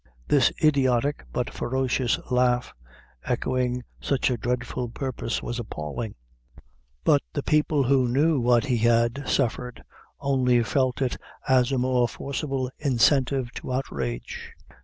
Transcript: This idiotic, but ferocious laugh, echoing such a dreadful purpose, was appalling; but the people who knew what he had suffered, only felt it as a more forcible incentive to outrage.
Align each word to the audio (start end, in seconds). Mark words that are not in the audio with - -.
This 0.27 0.51
idiotic, 0.63 1.27
but 1.31 1.53
ferocious 1.53 2.17
laugh, 2.31 2.73
echoing 3.23 3.83
such 3.99 4.31
a 4.31 4.35
dreadful 4.35 4.89
purpose, 4.89 5.43
was 5.43 5.59
appalling; 5.59 6.15
but 7.03 7.21
the 7.33 7.43
people 7.43 7.83
who 7.83 8.07
knew 8.07 8.39
what 8.39 8.65
he 8.65 8.77
had 8.77 9.25
suffered, 9.29 9.83
only 10.19 10.63
felt 10.63 11.03
it 11.03 11.17
as 11.47 11.71
a 11.71 11.77
more 11.77 12.07
forcible 12.07 12.71
incentive 12.79 13.51
to 13.51 13.71
outrage. 13.73 14.53